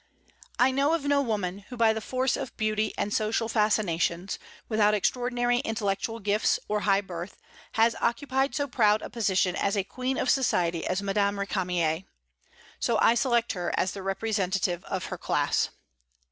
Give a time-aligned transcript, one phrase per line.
[0.57, 4.95] I know of no woman who by the force of beauty and social fascinations, without
[4.95, 7.37] extraordinary intellectual gifts or high birth,
[7.73, 12.05] has occupied so proud a position as a queen of society as Madame Récamier.
[12.79, 15.69] So I select her as the representative of her class.